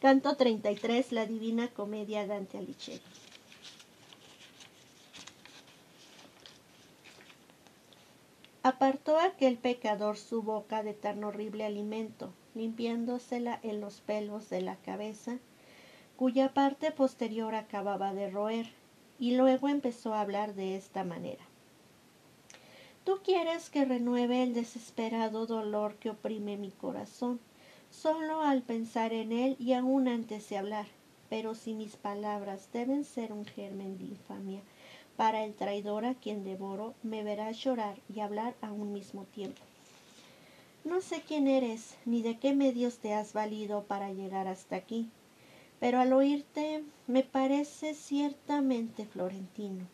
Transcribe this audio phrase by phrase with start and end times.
[0.00, 3.02] Canto 33, la Divina Comedia Dante Alighieri.
[8.62, 14.76] Apartó aquel pecador su boca de tan horrible alimento, limpiándosela en los pelos de la
[14.76, 15.38] cabeza,
[16.16, 18.70] cuya parte posterior acababa de roer,
[19.18, 21.44] y luego empezó a hablar de esta manera.
[23.02, 27.40] Tú quieres que renueve el desesperado dolor que oprime mi corazón,
[27.90, 30.86] solo al pensar en él y aún antes de hablar.
[31.28, 34.60] Pero si mis palabras deben ser un germen de infamia
[35.16, 39.60] para el traidor a quien devoro, me verás llorar y hablar a un mismo tiempo.
[40.84, 45.10] No sé quién eres ni de qué medios te has valido para llegar hasta aquí,
[45.80, 49.86] pero al oírte me parece ciertamente florentino.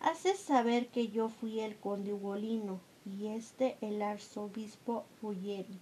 [0.00, 5.78] Haces saber que yo fui el conde Ugolino y este el arzobispo Ruggieri.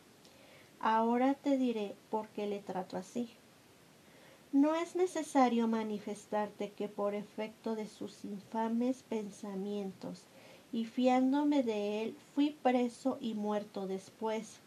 [0.82, 3.28] Ahora te diré por qué le trato así.
[4.50, 10.24] No es necesario manifestarte que por efecto de sus infames pensamientos
[10.72, 14.58] y fiándome de él fui preso y muerto después.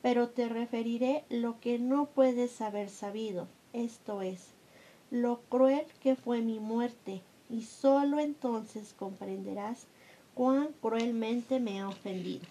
[0.00, 4.50] Pero te referiré lo que no puedes haber sabido, esto es,
[5.10, 9.86] lo cruel que fue mi muerte, y sólo entonces comprenderás
[10.34, 12.46] cuán cruelmente me ha ofendido.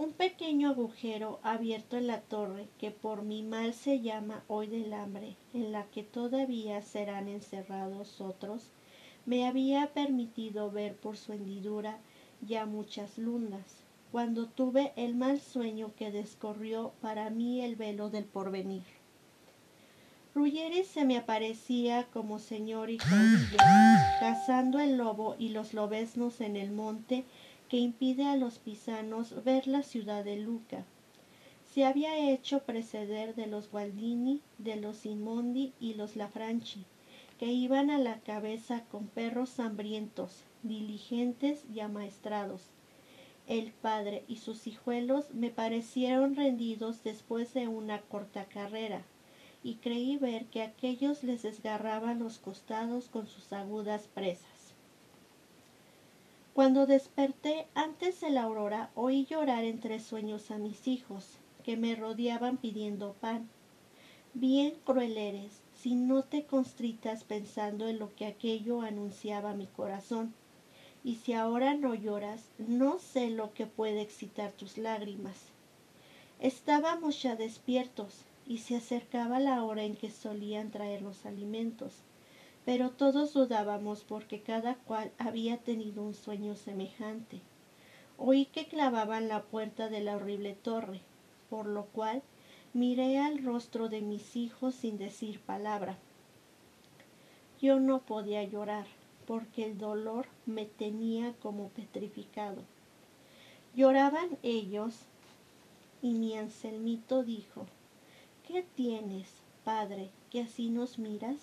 [0.00, 4.94] Un pequeño agujero abierto en la torre que por mi mal se llama hoy del
[4.94, 8.70] hambre, en la que todavía serán encerrados otros,
[9.26, 11.98] me había permitido ver por su hendidura
[12.40, 18.24] ya muchas lunas, cuando tuve el mal sueño que descorrió para mí el velo del
[18.24, 18.84] porvenir.
[20.34, 23.58] Ruggeri se me aparecía como señor y caudillo,
[24.18, 27.26] cazando el lobo y los lobeznos en el monte
[27.70, 30.84] que impide a los pisanos ver la ciudad de Luca.
[31.72, 36.84] Se había hecho preceder de los Gualdini, de los Imondi y los Lafranchi,
[37.38, 42.62] que iban a la cabeza con perros hambrientos, diligentes y amaestrados.
[43.46, 49.04] El padre y sus hijuelos me parecieron rendidos después de una corta carrera,
[49.62, 54.59] y creí ver que aquellos les desgarraban los costados con sus agudas presas.
[56.60, 61.94] Cuando desperté antes de la aurora, oí llorar entre sueños a mis hijos, que me
[61.94, 63.48] rodeaban pidiendo pan.
[64.34, 70.34] Bien cruel eres, si no te constritas pensando en lo que aquello anunciaba mi corazón.
[71.02, 75.38] Y si ahora no lloras, no sé lo que puede excitar tus lágrimas.
[76.40, 82.02] Estábamos ya despiertos, y se acercaba la hora en que solían traer los alimentos
[82.64, 87.40] pero todos dudábamos porque cada cual había tenido un sueño semejante.
[88.18, 91.00] Oí que clavaban la puerta de la horrible torre,
[91.48, 92.22] por lo cual
[92.74, 95.96] miré al rostro de mis hijos sin decir palabra.
[97.60, 98.86] Yo no podía llorar,
[99.26, 102.62] porque el dolor me tenía como petrificado.
[103.74, 104.94] Lloraban ellos,
[106.02, 107.66] y mi Anselmito dijo,
[108.46, 109.28] ¿Qué tienes,
[109.64, 111.36] padre, que así nos miras?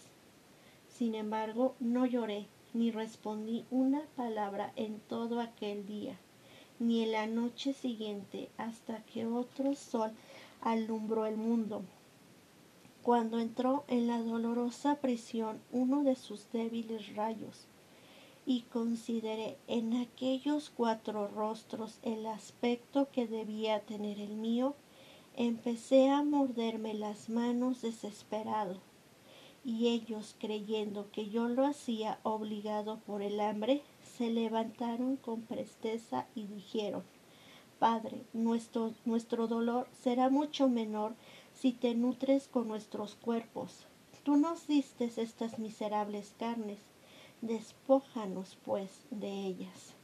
[0.98, 6.18] Sin embargo, no lloré ni respondí una palabra en todo aquel día,
[6.80, 10.12] ni en la noche siguiente hasta que otro sol
[10.60, 11.84] alumbró el mundo.
[13.04, 17.68] Cuando entró en la dolorosa prisión uno de sus débiles rayos,
[18.48, 24.74] y consideré en aquellos cuatro rostros el aspecto que debía tener el mío,
[25.36, 28.80] empecé a morderme las manos desesperado
[29.68, 36.26] y ellos, creyendo que yo lo hacía obligado por el hambre, se levantaron con presteza
[36.36, 37.04] y dijeron,
[37.78, 41.16] Padre, nuestro, nuestro dolor será mucho menor
[41.54, 43.88] si te nutres con nuestros cuerpos.
[44.24, 46.80] Tú nos diste estas miserables carnes,
[47.42, 49.96] despójanos pues de ellas.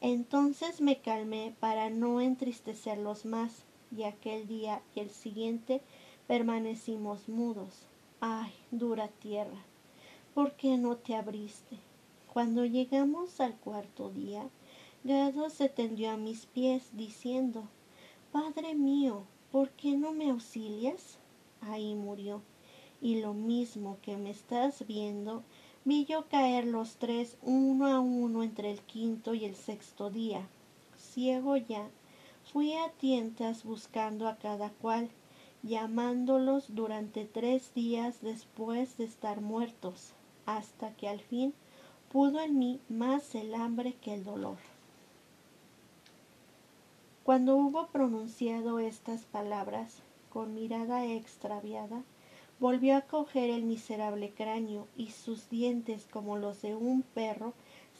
[0.00, 5.82] Entonces me calmé para no entristecerlos más, y aquel día y el siguiente
[6.26, 7.86] permanecimos mudos
[8.26, 9.58] Ay, dura tierra,
[10.32, 11.76] ¿por qué no te abriste?
[12.32, 14.48] Cuando llegamos al cuarto día,
[15.02, 17.64] Gado se tendió a mis pies, diciendo,
[18.32, 21.18] Padre mío, ¿por qué no me auxilias?
[21.60, 22.40] Ahí murió.
[23.02, 25.42] Y lo mismo que me estás viendo,
[25.84, 30.48] vi yo caer los tres uno a uno entre el quinto y el sexto día.
[30.96, 31.90] Ciego ya,
[32.50, 35.10] fui a tientas buscando a cada cual,
[35.64, 40.12] llamándolos durante tres días después de estar muertos,
[40.44, 41.54] hasta que al fin
[42.12, 44.58] pudo en mí más el hambre que el dolor.
[47.24, 49.96] Cuando hubo pronunciado estas palabras,
[50.30, 52.02] con mirada extraviada,
[52.60, 57.54] volvió a coger el miserable cráneo y sus dientes, como los de un perro,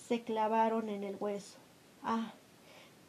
[0.07, 1.57] se clavaron en el hueso.
[2.03, 2.35] Ah,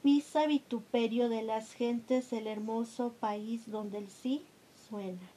[0.06, 4.46] pisa vituperio de las gentes del hermoso país donde el sí
[4.88, 5.32] suena.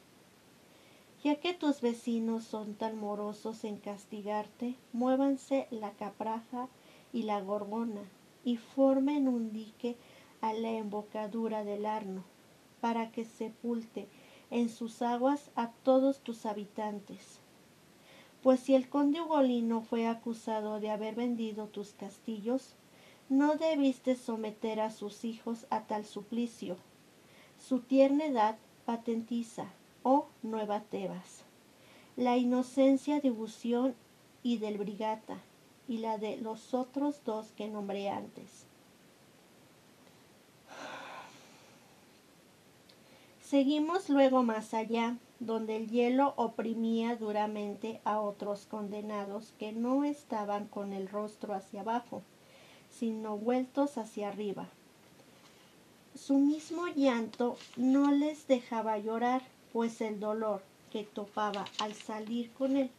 [1.24, 6.68] Ya que tus vecinos son tan morosos en castigarte, muévanse la capraja
[7.14, 8.02] y la gorgona
[8.44, 9.96] y formen un dique
[10.42, 12.22] a la embocadura del Arno,
[12.82, 14.06] para que sepulte
[14.50, 17.40] en sus aguas a todos tus habitantes.
[18.42, 22.76] Pues si el conde Ugolino fue acusado de haber vendido tus castillos,
[23.28, 26.76] no debiste someter a sus hijos a tal suplicio.
[27.58, 29.66] Su tierna edad patentiza,
[30.02, 31.44] oh Nueva Tebas,
[32.16, 33.94] la inocencia de Bución
[34.42, 35.38] y del Brigata,
[35.88, 38.66] y la de los otros dos que nombré antes.
[43.42, 50.66] Seguimos luego más allá, donde el hielo oprimía duramente a otros condenados que no estaban
[50.66, 52.22] con el rostro hacia abajo,
[52.98, 54.66] sino vueltos hacia arriba.
[56.14, 59.42] Su mismo llanto no les dejaba llorar,
[59.72, 62.90] pues el dolor que topaba al salir con el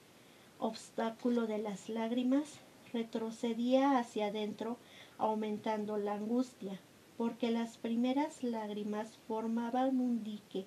[0.60, 2.60] obstáculo de las lágrimas
[2.94, 4.78] retrocedía hacia adentro,
[5.18, 6.80] aumentando la angustia,
[7.18, 10.66] porque las primeras lágrimas formaban un dique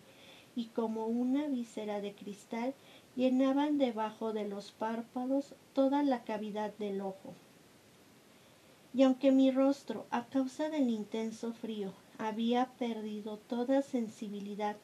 [0.55, 2.75] y como una víscera de cristal
[3.17, 7.35] llenaban debajo de los párpados toda la cavidad del ojo.
[8.95, 14.77] Y aunque mi rostro, a causa del intenso frío, había perdido toda sensibilidad,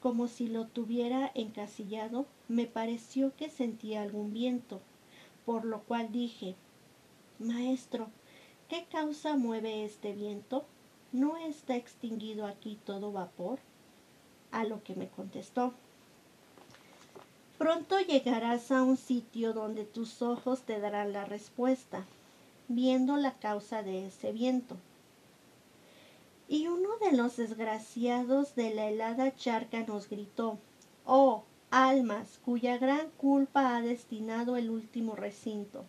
[0.00, 4.80] como si lo tuviera encasillado, me pareció que sentía algún viento,
[5.44, 6.54] por lo cual dije,
[7.38, 8.08] Maestro,
[8.68, 10.64] ¿qué causa mueve este viento?
[11.16, 13.58] ¿no está extinguido aquí todo vapor?
[14.52, 15.72] A lo que me contestó,
[17.58, 22.04] pronto llegarás a un sitio donde tus ojos te darán la respuesta,
[22.68, 24.76] viendo la causa de ese viento.
[26.48, 30.58] Y uno de los desgraciados de la helada charca nos gritó,
[31.04, 35.84] Oh, almas cuya gran culpa ha destinado el último recinto.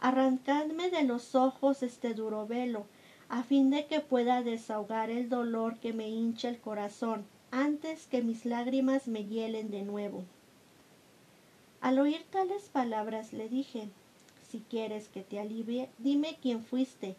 [0.00, 2.86] Arrancadme de los ojos este duro velo,
[3.28, 8.22] a fin de que pueda desahogar el dolor que me hincha el corazón antes que
[8.22, 10.24] mis lágrimas me hielen de nuevo.
[11.80, 13.88] Al oír tales palabras le dije,
[14.52, 17.16] si quieres que te alivie, dime quién fuiste,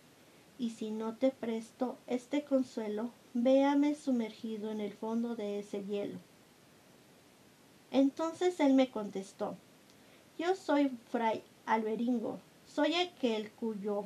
[0.60, 6.20] y si no te presto este consuelo, véame sumergido en el fondo de ese hielo.
[7.90, 9.58] Entonces él me contestó,
[10.38, 12.38] yo soy fray Alberingo,
[12.68, 14.06] soy aquel cuyo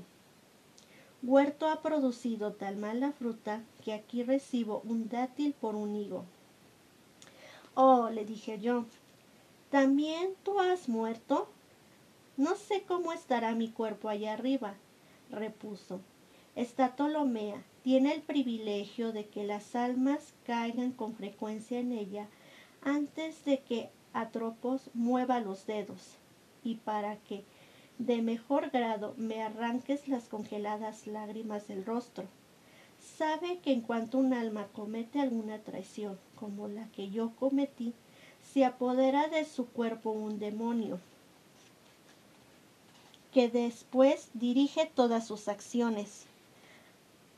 [1.21, 6.23] huerto ha producido tal mala fruta que aquí recibo un dátil por un higo.
[7.75, 8.85] Oh, le dije yo,
[9.69, 11.49] ¿también tú has muerto?
[12.37, 14.75] No sé cómo estará mi cuerpo allá arriba,
[15.31, 16.01] repuso.
[16.55, 22.27] Esta Ptolomea tiene el privilegio de que las almas caigan con frecuencia en ella
[22.83, 26.17] antes de que Atropos mueva los dedos,
[26.63, 27.43] y para que
[27.97, 32.25] de mejor grado me arranques las congeladas lágrimas del rostro.
[33.17, 37.95] Sabe que en cuanto un alma comete alguna traición, como la que yo cometí,
[38.43, 40.99] se apodera de su cuerpo un demonio,
[43.31, 46.25] que después dirige todas sus acciones,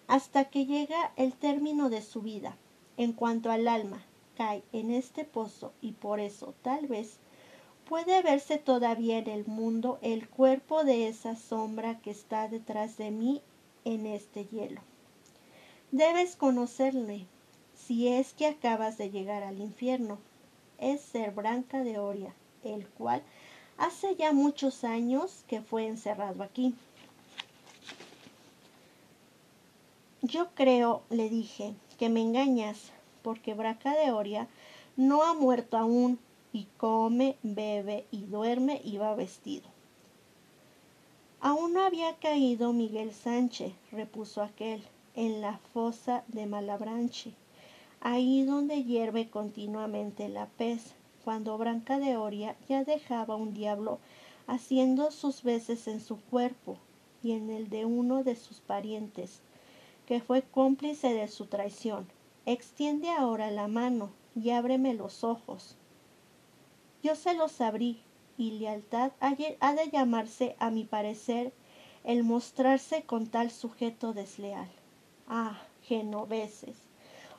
[0.08, 2.58] hasta que llega el término de su vida.
[2.98, 4.04] En cuanto al alma,
[4.36, 7.20] cae en este pozo y por eso tal vez
[7.88, 13.12] puede verse todavía en el mundo el cuerpo de esa sombra que está detrás de
[13.12, 13.42] mí
[13.86, 14.82] en este hielo.
[15.92, 17.26] Debes conocerle,
[17.74, 20.20] si es que acabas de llegar al infierno.
[20.78, 23.24] Es ser Branca de Oria, el cual
[23.80, 26.76] hace ya muchos años que fue encerrado aquí.
[30.22, 32.92] Yo creo, le dije, que me engañas,
[33.24, 34.48] porque Branca de Oria
[34.98, 36.20] no ha muerto aún,
[36.52, 39.68] y come, bebe y duerme y va vestido.
[41.42, 44.84] Aún no había caído Miguel Sánchez, repuso aquel,
[45.16, 47.34] en la fosa de Malabranche,
[48.02, 54.00] ahí donde hierve continuamente la pez, cuando Branca de Oria ya dejaba un diablo
[54.48, 56.78] haciendo sus veces en su cuerpo
[57.22, 59.42] y en el de uno de sus parientes,
[60.06, 62.08] que fue cómplice de su traición.
[62.46, 65.76] Extiende ahora la mano y ábreme los ojos.
[67.04, 68.02] Yo se los abrí,
[68.38, 71.54] y lealtad ha de llamarse, a mi parecer,
[72.04, 74.70] el mostrarse con tal sujeto desleal.
[75.28, 76.78] Ah, genoveses,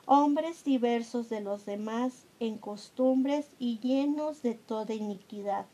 [0.05, 5.67] hombres diversos de los demás en costumbres y llenos de toda iniquidad.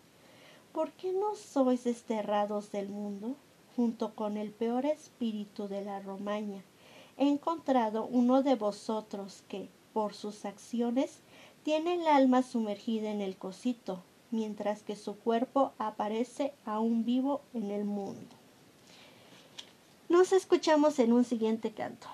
[0.73, 3.35] ¿Por qué no sois desterrados del mundo?
[3.77, 6.61] Junto con el peor espíritu de la Romaña,
[7.17, 11.21] he encontrado uno de vosotros que, por sus acciones,
[11.63, 17.71] tiene el alma sumergida en el cosito, mientras que su cuerpo aparece aún vivo en
[17.71, 18.35] el mundo.
[20.09, 22.07] Nos escuchamos en un siguiente canto.